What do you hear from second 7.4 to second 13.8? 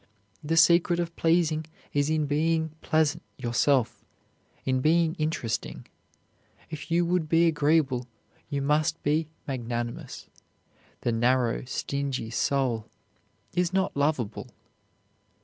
agreeable, you must be magnanimous. The narrow, stingy soul is